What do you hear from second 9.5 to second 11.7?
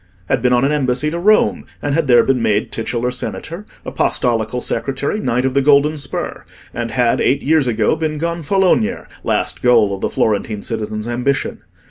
goal of the Florentine citizen's ambition.